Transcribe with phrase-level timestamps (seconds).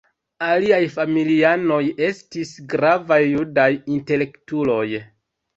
[0.45, 3.69] Aliaj familianoj estis gravaj judaj
[3.99, 4.87] intelektuloj.